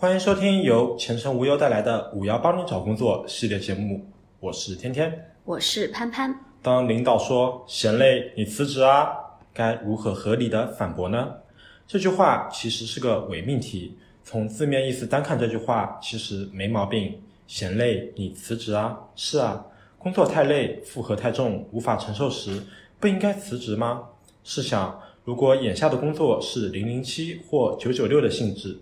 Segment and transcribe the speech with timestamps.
[0.00, 5.12] 欢迎收听由前程无忧带来的“五幺帮你找工作”系列节目，我是天天，
[5.44, 6.32] 我是潘潘。
[6.62, 9.08] 当领导说“嫌累，你辞职啊”，
[9.52, 11.34] 该如何合理的反驳呢？
[11.84, 17.20] 这句话其实是个伪命题，从字面意思单看，这句话其实没毛病。
[17.48, 18.96] 嫌累，你辞职啊？
[19.16, 19.66] 是啊，
[19.98, 22.62] 工作太累，负荷太重，无法承受时，
[23.00, 24.04] 不应该辞职吗？
[24.44, 28.78] 试想，如果眼下的工作是零零七或九九六的性质。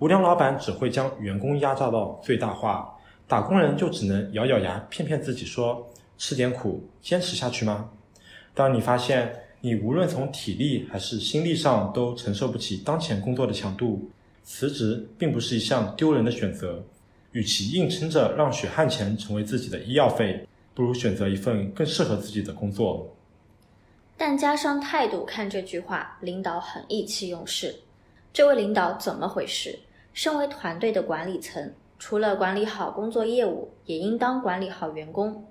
[0.00, 2.90] 无良老板只会将员工压榨到最大化，
[3.28, 5.86] 打工人就只能咬咬牙骗骗自己说
[6.16, 7.90] 吃点苦，坚持下去吗？
[8.54, 14.10] 当你发现你无论从体力还是心力上都承受不起当前工作的强度，
[14.42, 16.82] 辞职并不是一项丢人的选择。
[17.32, 23.06] 与其硬撑着让血汗钱成为自己的医药费，不如选择一份更适合自己的工作。
[24.16, 27.72] 但加上态度看这句话，领导很意气用事。
[28.32, 29.78] 这位领导怎么回事？
[30.22, 35.46] 身为团队的管理层，除了管理好工作业务，也应当管理好员工。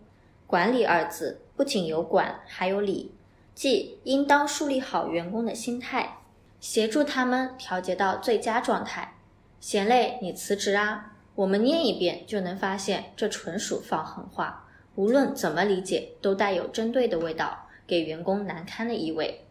[0.45, 3.11] 管理二字不仅有管，还有理，
[3.55, 6.19] 即应当树立好员工的心态，
[6.59, 9.15] 协助他们调节到最佳状态。
[9.59, 11.13] 嫌累，你辞职啊！
[11.33, 14.67] 我们念一遍就能发现，这纯属放狠话。
[14.93, 19.47] 无论怎么理解，都带有针对的味道，给员工难堪的意味。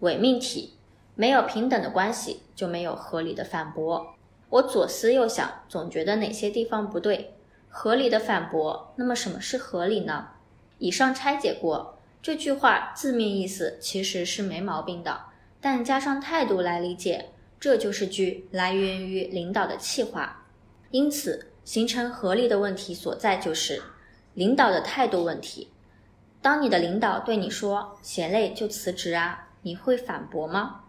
[0.00, 0.74] 伪命题，
[1.14, 4.16] 没有平等的关系，就没有合理的反驳。
[4.50, 7.34] 我左思右想，总觉得哪些地方不对。
[7.68, 10.28] 合理的反驳，那么什么是合理呢？
[10.78, 15.20] 以上拆解过这句话，字面意思其实是没毛病的，
[15.60, 20.44] 但加上态度来理解，这就是句来源于领导的气话。
[20.90, 23.80] 因此，形成合理的问题所在就是
[24.34, 25.70] 领导的态度问题。
[26.42, 30.80] 当你的领导对你说“嫌累就辞职啊”，你会反驳吗？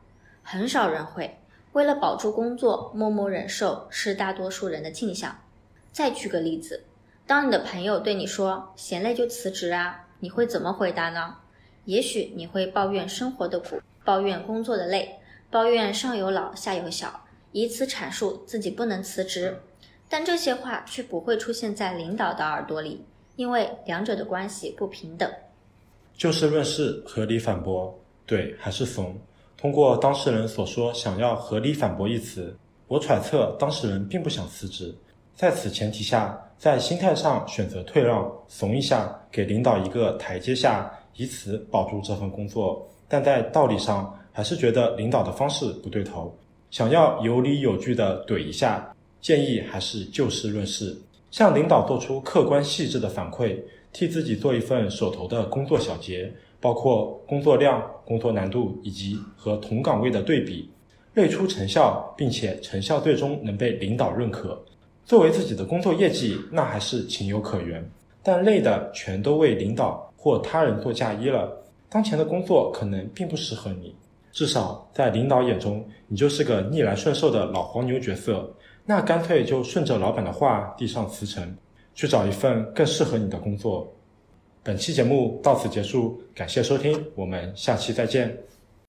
[0.41, 1.37] 很少人会。
[1.73, 5.39] 为了保住工作，默默忍受是大多数人的镜像。
[5.91, 6.83] 再举个例子，
[7.25, 11.37] 当你的朋友对你说“嫌累就辞职啊”，你会怎么回答呢？
[11.85, 15.17] 也许你会抱怨生活的苦，抱怨工作的累，
[15.49, 19.57] 抱怨上有老下有小，以此阐述自己不能辞职。
[20.09, 23.05] 但这些话却不会出现在领导的耳朵里，
[23.37, 25.31] 因为两者的关系不平等。
[26.13, 29.17] 就事论事，合理反驳，对还是怂？
[29.61, 32.57] 通过当事人所说“想要合理反驳”一词，
[32.87, 34.91] 我揣测当事人并不想辞职。
[35.35, 42.83] 在此前提下，在心态上选择退让、怂一下，给领导一个台阶下，以此保住这份工作。
[43.07, 46.35] 但在道理上，还是觉得领导的方式不对头，
[46.71, 48.91] 想要有理有据的怼一下。
[49.21, 50.99] 建议还是就事论事，
[51.29, 53.55] 向领导做出客观细致的反馈，
[53.93, 56.33] 替自己做一份手头的工作小结。
[56.61, 60.69] 包括工作量、工作难度以及和同岗位的对比，
[61.15, 64.57] 累出成效，并且成效最终能被领导认可。
[65.03, 67.83] 作为自己的工作业绩，那还是情有可原。
[68.23, 71.51] 但累的全都为领导或他人做嫁衣了，
[71.89, 73.95] 当前的工作可能并不适合你。
[74.31, 78.49] 至少在领导眼中，你就是个逆来顺受的老黄牛角色。
[78.85, 81.55] 那干脆就顺着老板的话，递上辞呈，
[81.95, 83.91] 去找一份更适合你的工作。
[84.63, 88.37] 本期节目到此结束，感谢收听，我们下期再见。